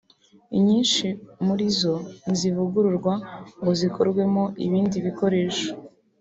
inyinshi 0.57 1.05
muri 1.45 1.65
zo 1.79 1.95
ntizivugururwa 2.23 3.13
ngo 3.59 3.71
zikorwemo 3.79 4.43
ibindi 4.65 4.97
bikoresho 5.07 5.67